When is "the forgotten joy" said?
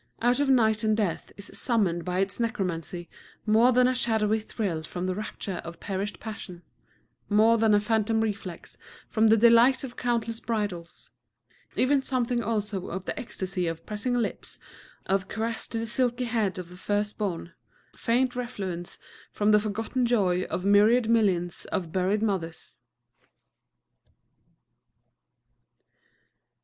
19.51-20.45